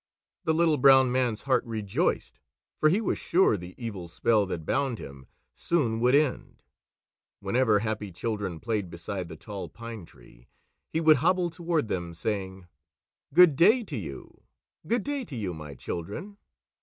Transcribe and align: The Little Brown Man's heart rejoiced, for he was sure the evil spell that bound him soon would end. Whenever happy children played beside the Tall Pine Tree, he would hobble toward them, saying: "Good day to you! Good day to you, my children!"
The 0.45 0.53
Little 0.55 0.77
Brown 0.77 1.11
Man's 1.11 1.43
heart 1.43 1.63
rejoiced, 1.63 2.39
for 2.79 2.89
he 2.89 2.99
was 2.99 3.19
sure 3.19 3.55
the 3.55 3.75
evil 3.77 4.07
spell 4.07 4.47
that 4.47 4.65
bound 4.65 4.97
him 4.97 5.27
soon 5.53 5.99
would 5.99 6.15
end. 6.15 6.63
Whenever 7.39 7.77
happy 7.77 8.11
children 8.11 8.59
played 8.59 8.89
beside 8.89 9.27
the 9.27 9.37
Tall 9.37 9.69
Pine 9.69 10.05
Tree, 10.05 10.47
he 10.91 10.99
would 10.99 11.17
hobble 11.17 11.51
toward 11.51 11.87
them, 11.87 12.15
saying: 12.15 12.65
"Good 13.31 13.55
day 13.55 13.83
to 13.83 13.95
you! 13.95 14.41
Good 14.87 15.03
day 15.03 15.23
to 15.23 15.35
you, 15.35 15.53
my 15.53 15.75
children!" 15.75 16.37